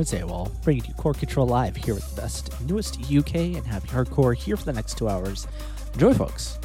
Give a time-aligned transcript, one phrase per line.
[0.00, 3.88] it's AWal, bringing you Core Control Live here with the best, newest UK and happy
[3.88, 5.46] hardcore here for the next two hours.
[5.94, 6.57] Enjoy, folks.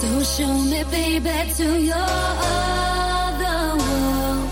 [0.00, 1.96] So show me, baby, to your
[3.28, 4.48] other world.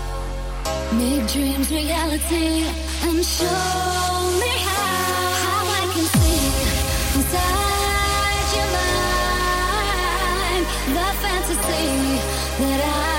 [0.99, 2.67] Make dreams reality
[3.03, 3.45] and show
[4.41, 6.47] me how, how I can see
[7.17, 11.87] inside your mind the fantasy
[12.59, 13.16] that I.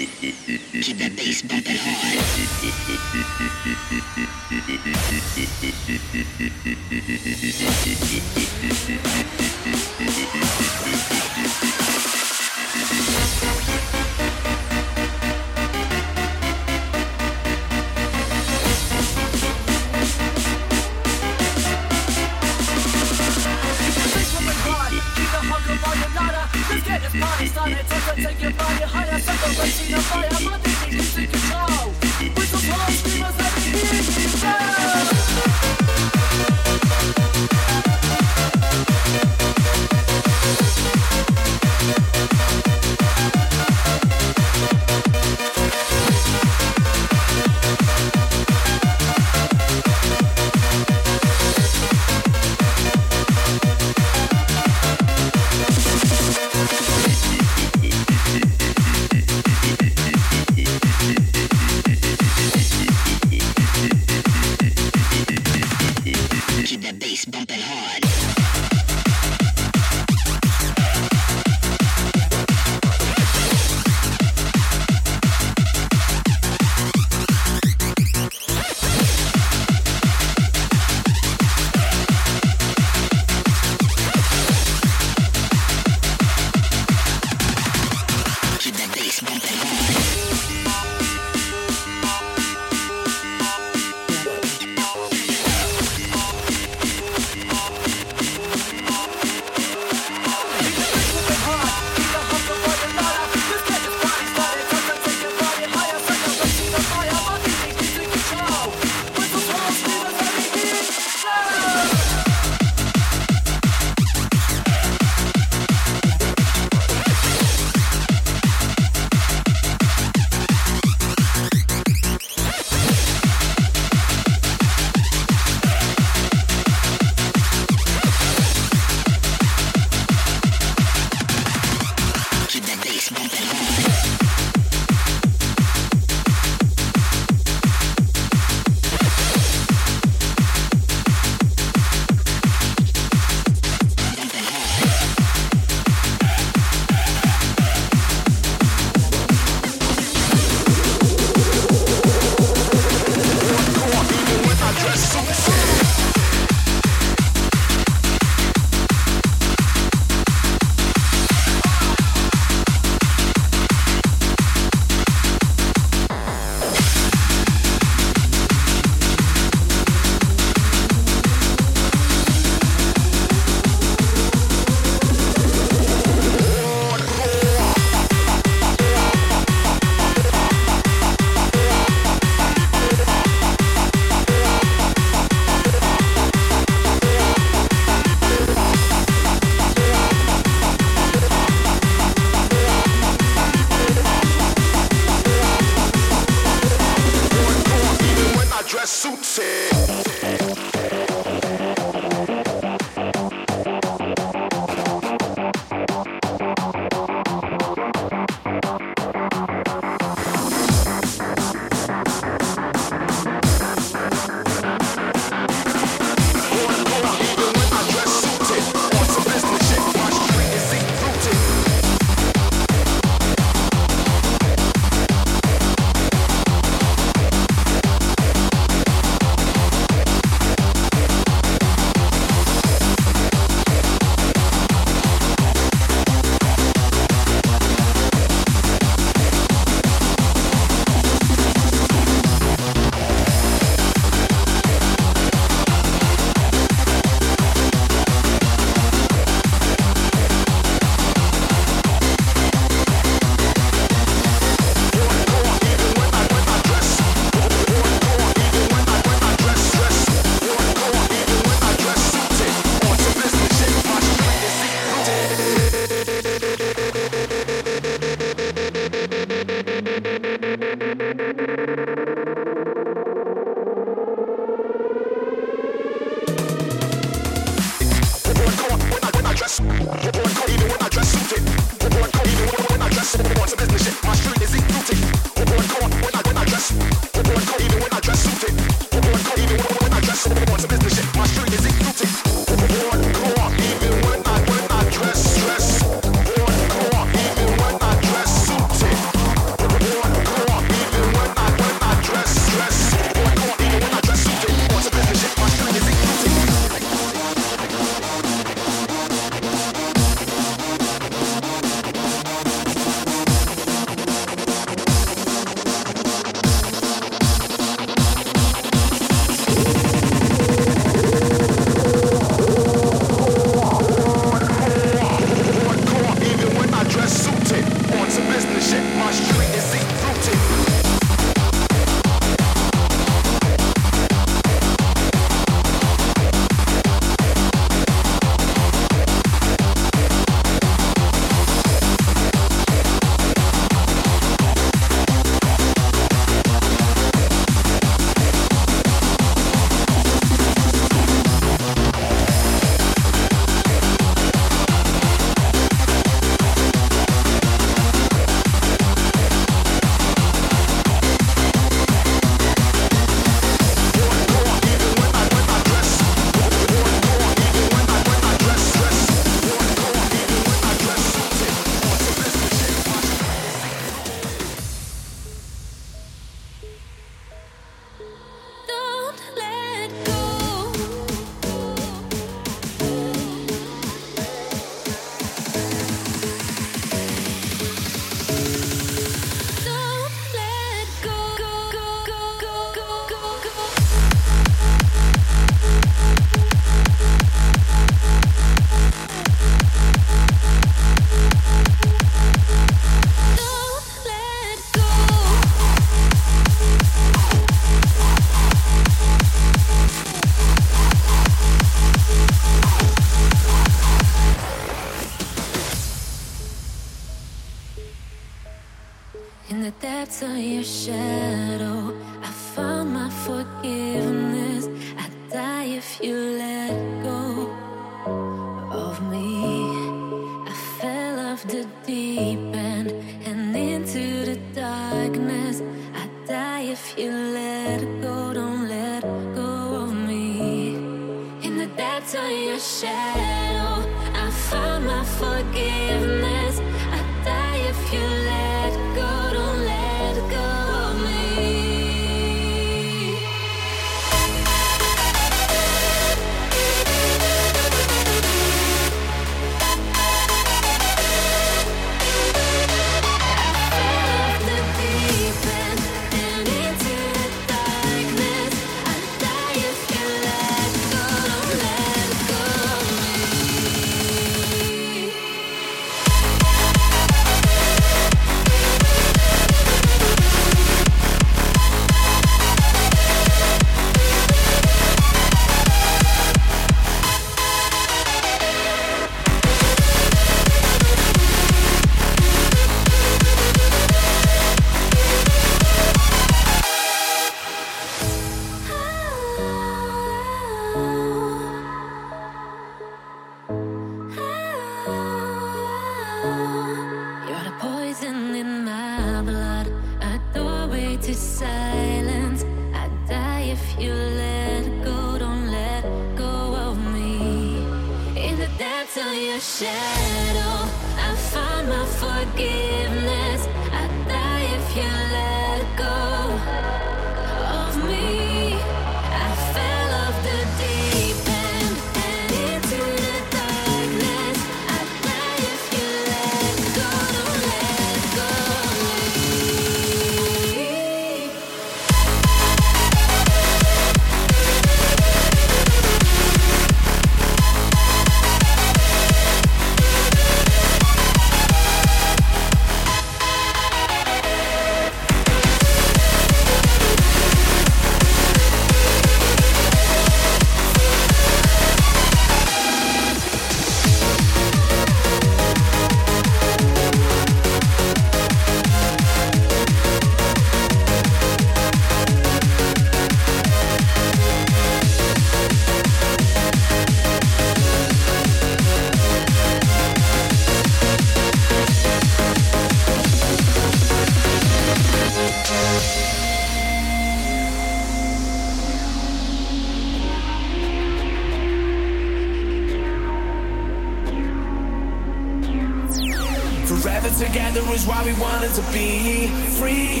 [597.18, 600.00] together is why we wanted to be free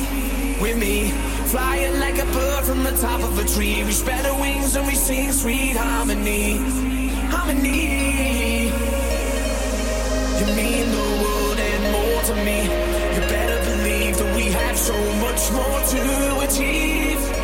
[0.60, 1.10] with me.
[1.46, 3.84] Flying like a bird from the top of a tree.
[3.84, 6.56] We spread our wings and we sing sweet harmony.
[7.30, 8.66] Harmony.
[10.40, 12.62] You mean the world and more to me.
[13.14, 17.43] You better believe that we have so much more to achieve.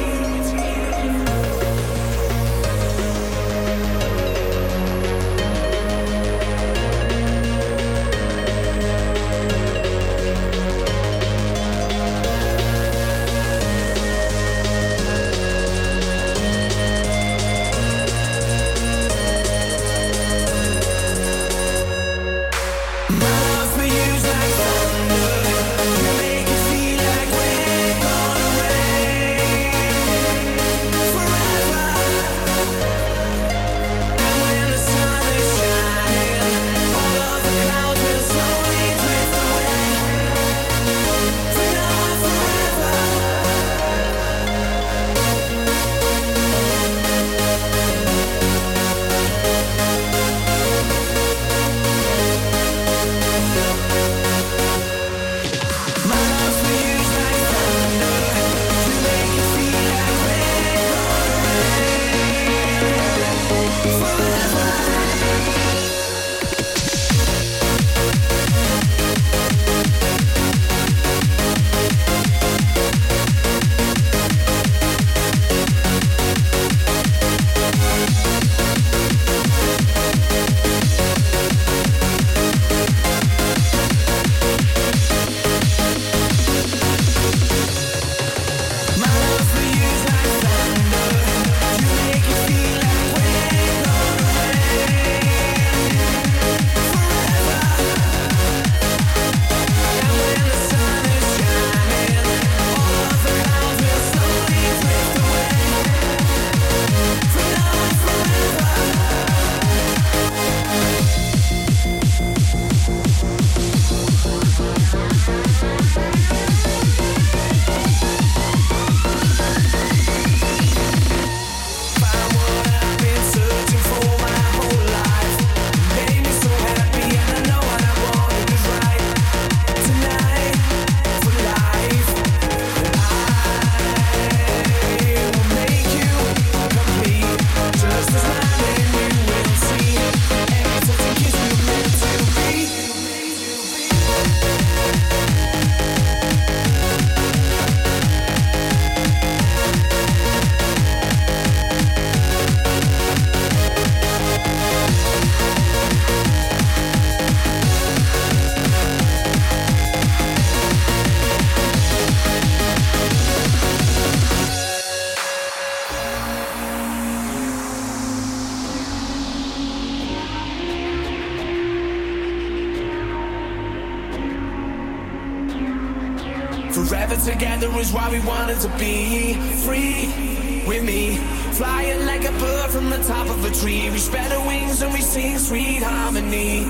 [180.71, 181.17] with me.
[181.59, 183.91] Flying like a bird from the top of a tree.
[183.91, 186.63] We spread our wings and we sing sweet harmony.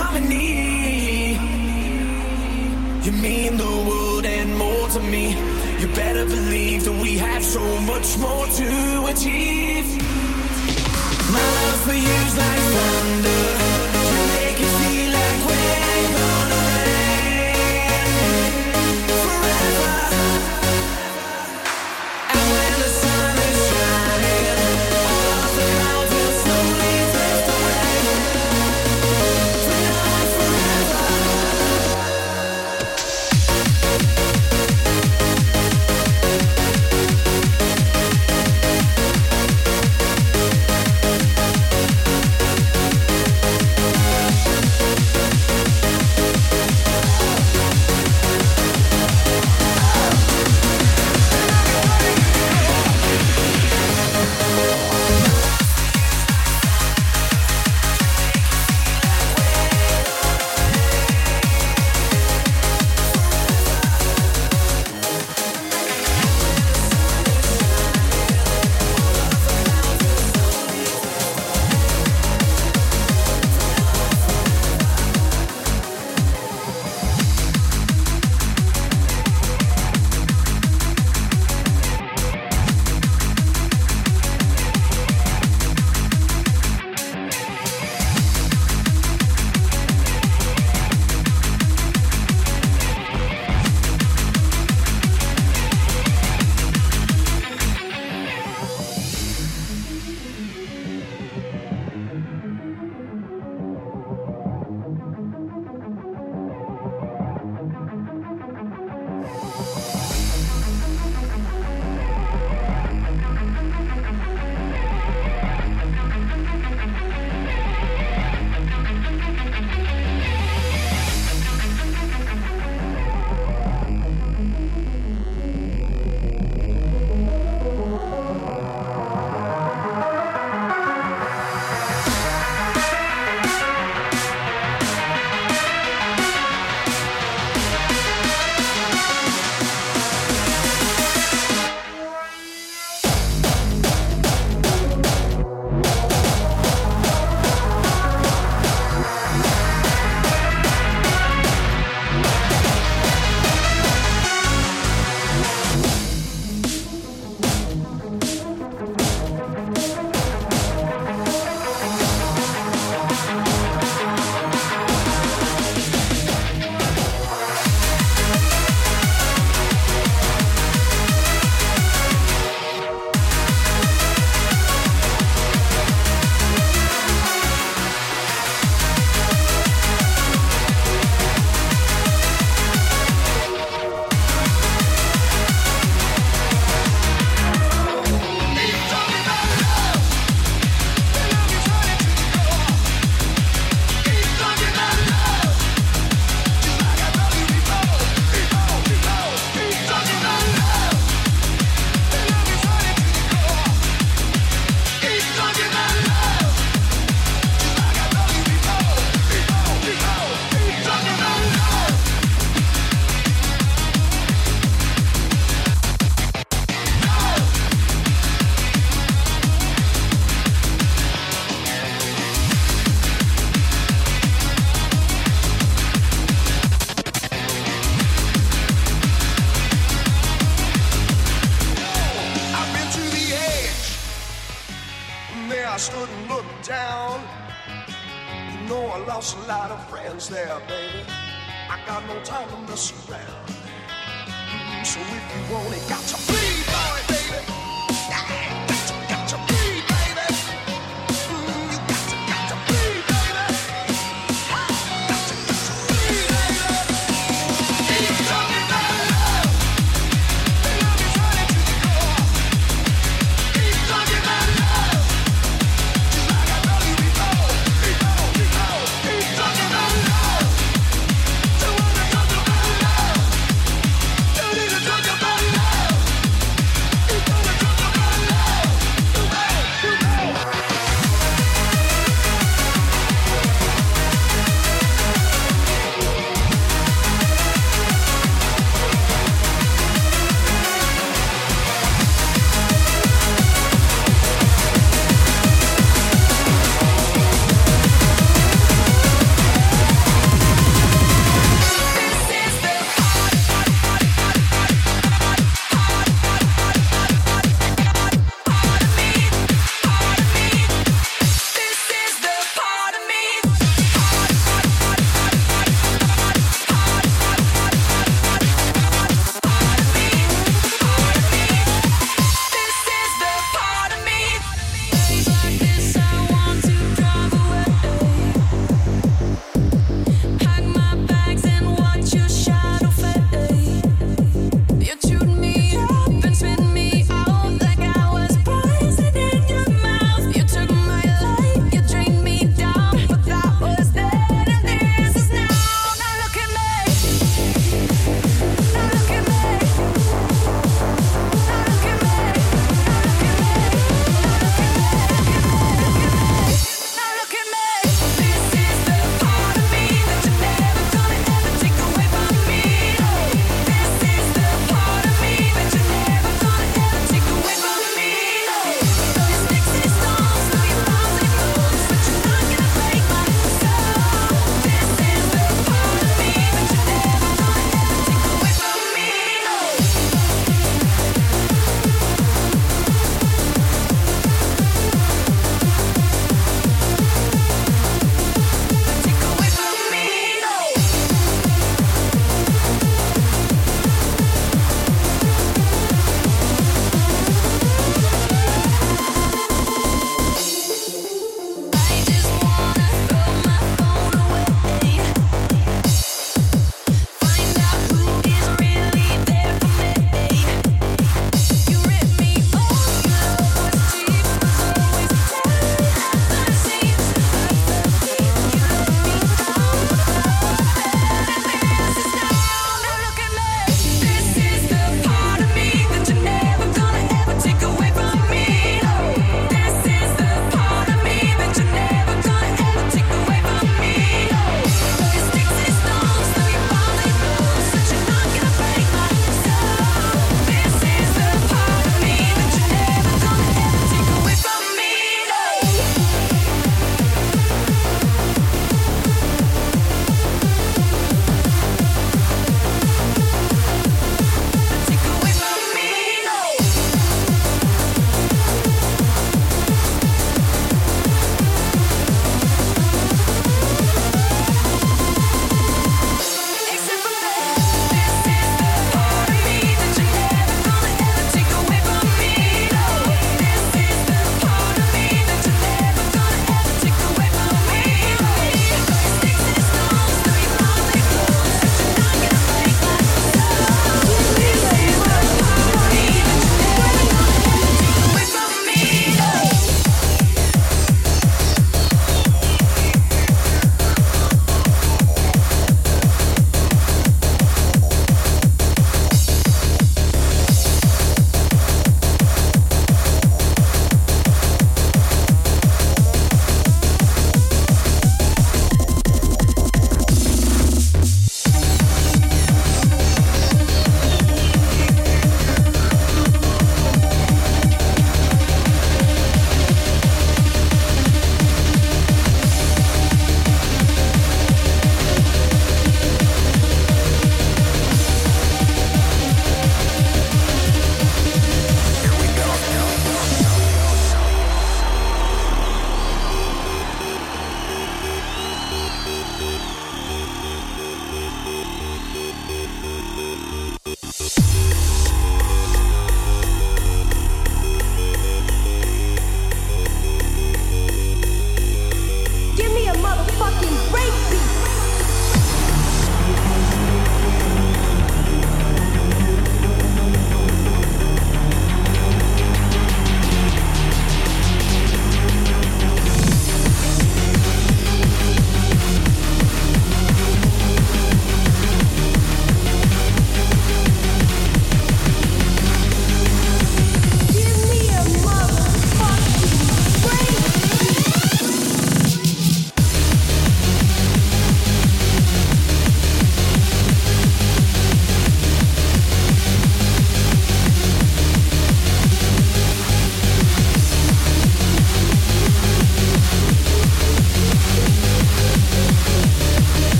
[0.00, 1.38] Harmony.
[3.04, 5.24] You mean the world and more to me.
[5.80, 8.68] You better believe that we have so much more to
[9.12, 9.86] achieve.
[11.34, 13.69] My love for you's like thunder.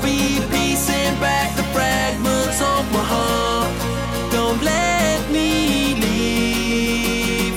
[0.00, 3.72] be piecing back the fragments of my heart.
[4.32, 7.54] Don't let me leave.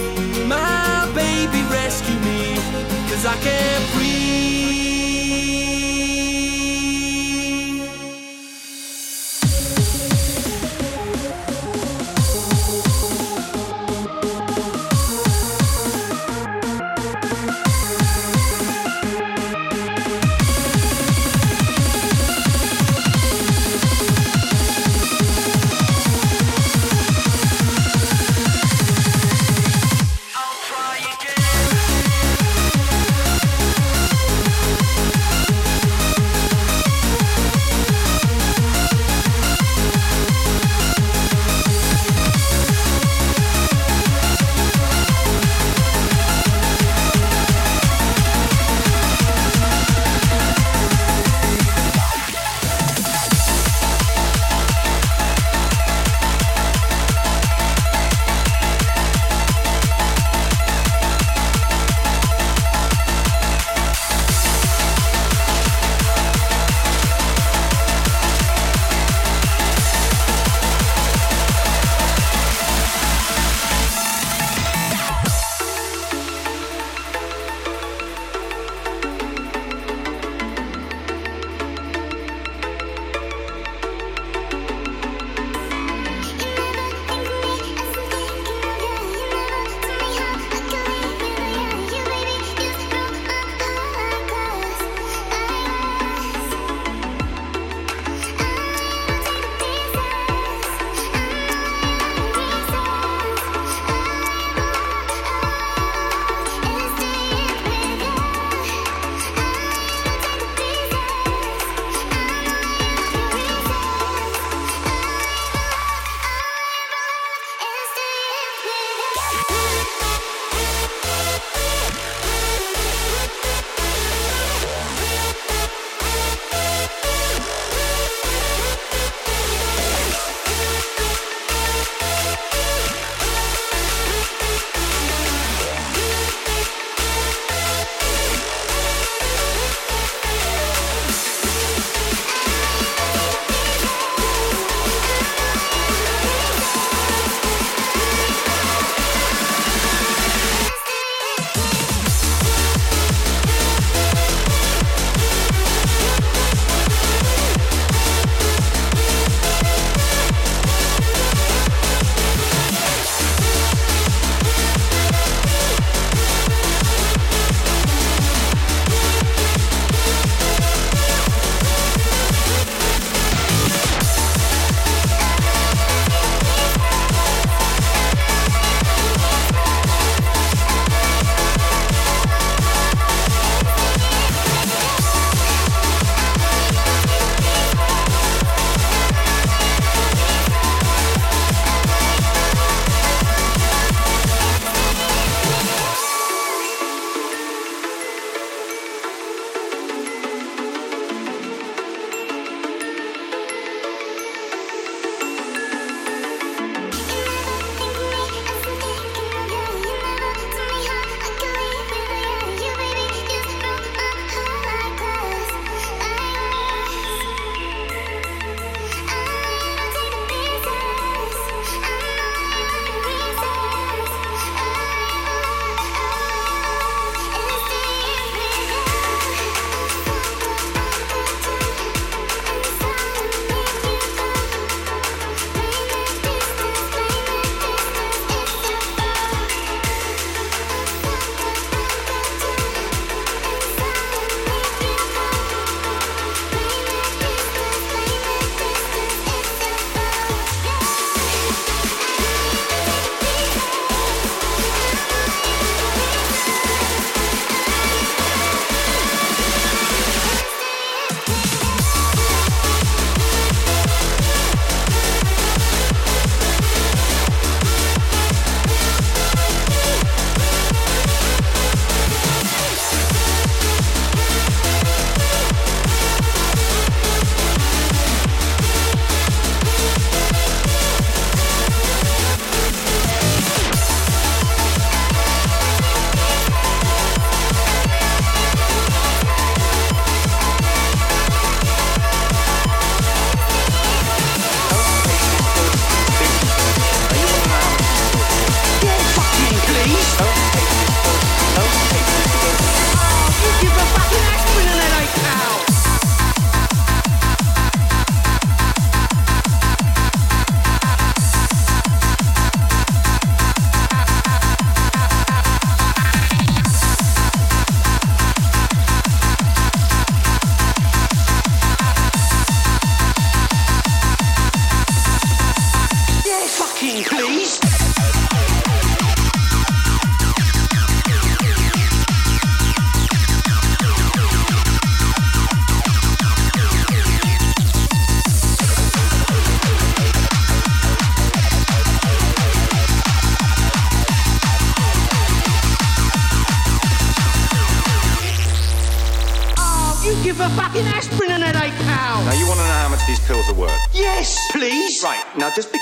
[0.47, 2.55] My baby, rescue me,
[3.09, 4.14] cause I can't breathe.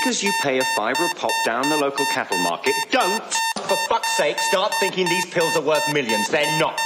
[0.03, 3.23] Because you pay a fiver a pop down the local cattle market, don't,
[3.55, 6.27] for fuck's sake, start thinking these pills are worth millions.
[6.27, 6.77] They're not.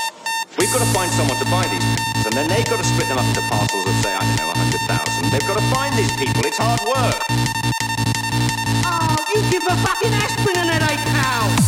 [0.59, 3.07] We've got to find someone to buy these pills, and then they've got to split
[3.07, 5.31] them up into parcels of, say, I don't know, 100,000.
[5.31, 6.45] They've got to find these people.
[6.45, 7.17] It's hard work.
[8.85, 11.66] Oh, you give a fucking aspirin an eight pound.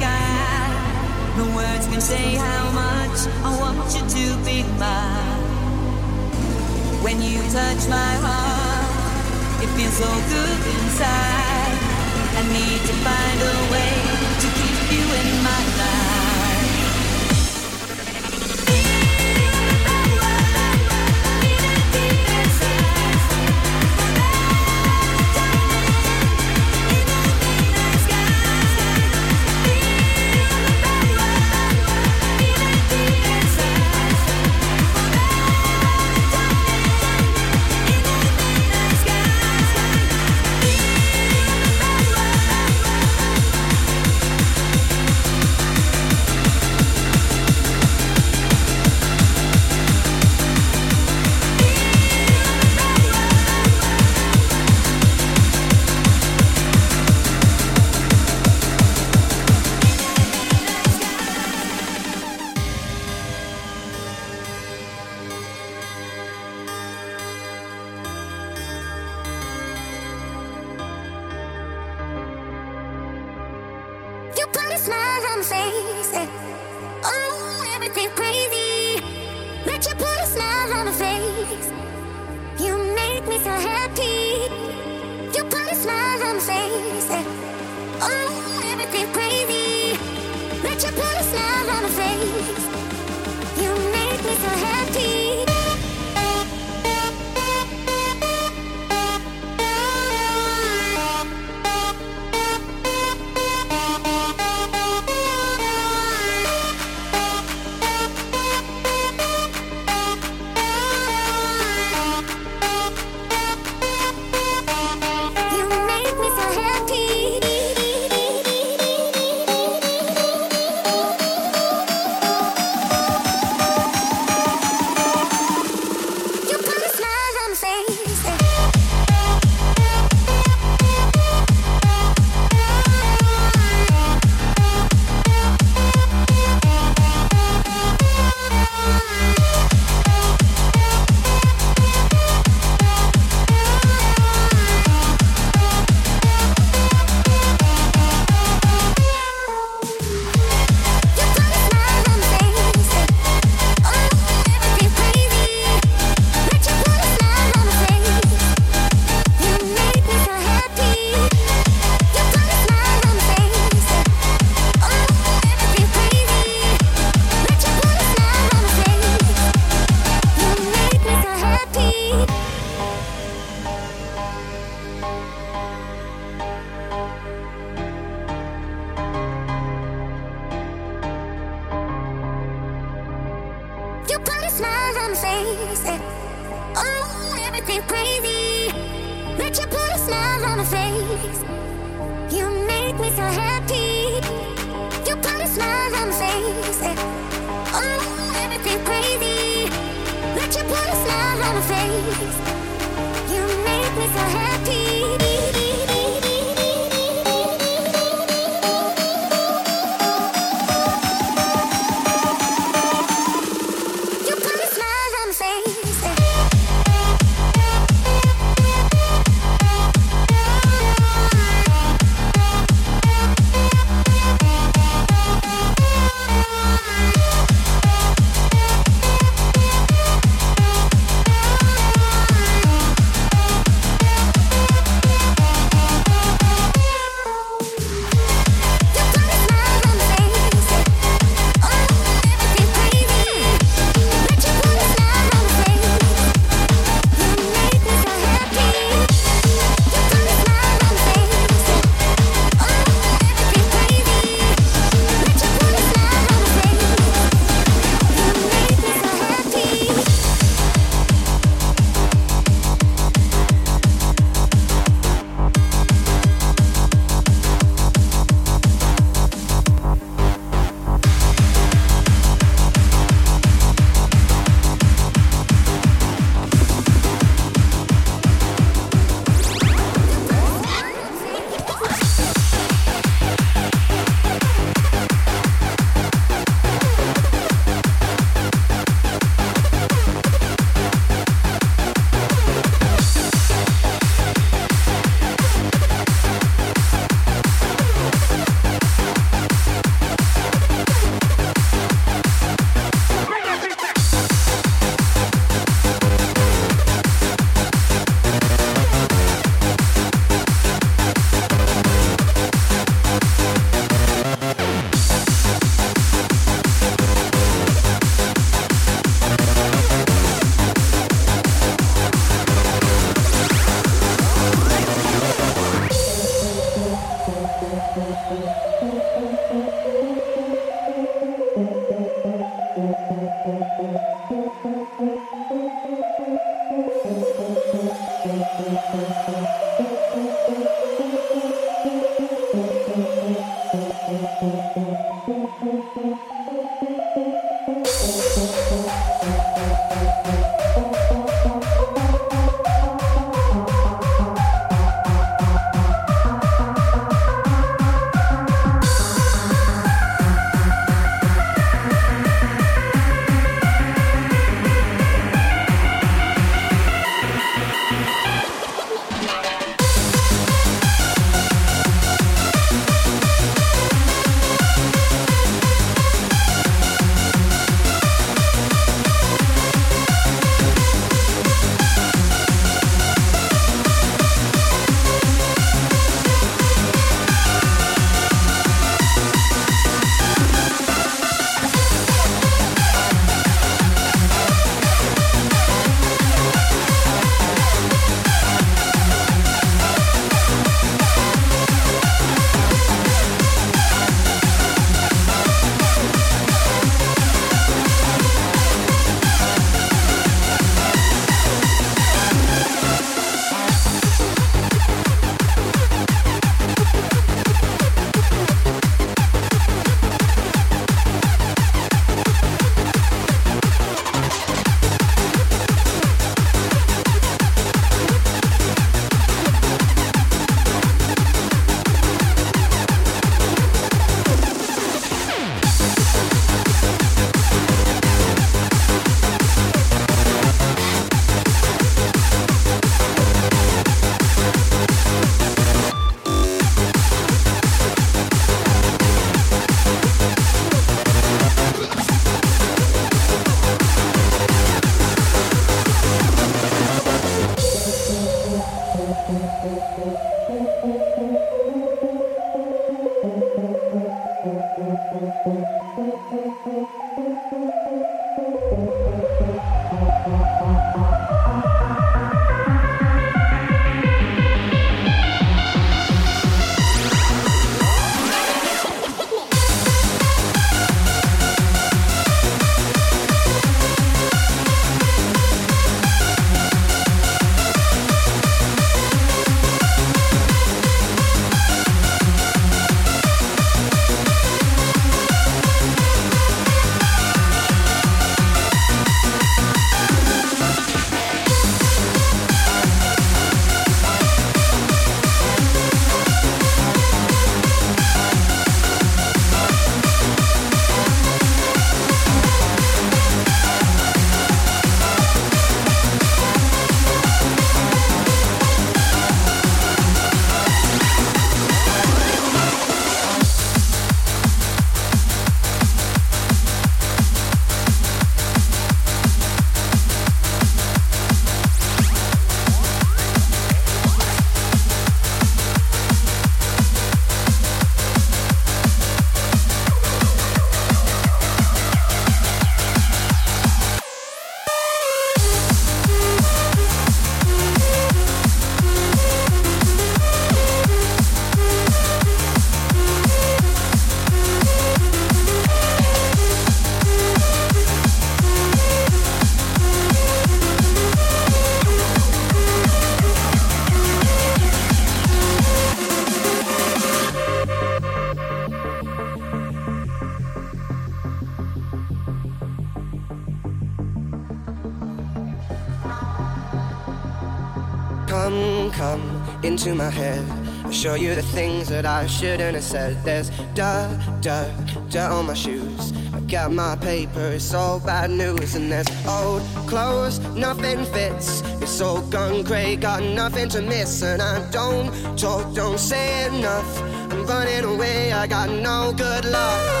[580.11, 580.45] head.
[580.85, 583.23] I show you the things that I shouldn't have said.
[583.23, 584.73] There's dirt, dirt,
[585.09, 586.13] dirt on my shoes.
[586.33, 588.75] I got my paper, it's all bad news.
[588.75, 591.61] And there's old clothes, nothing fits.
[591.81, 594.21] It's all gone grey, got nothing to miss.
[594.21, 597.01] And I don't talk, don't say enough.
[597.31, 600.00] I'm running away, I got no good luck.